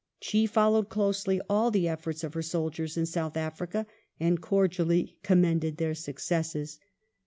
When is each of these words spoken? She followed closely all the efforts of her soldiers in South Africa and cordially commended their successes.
She 0.19 0.47
followed 0.47 0.89
closely 0.89 1.39
all 1.47 1.69
the 1.69 1.87
efforts 1.87 2.23
of 2.23 2.33
her 2.33 2.41
soldiers 2.41 2.97
in 2.97 3.05
South 3.05 3.37
Africa 3.37 3.85
and 4.19 4.41
cordially 4.41 5.19
commended 5.21 5.77
their 5.77 5.93
successes. 5.93 6.79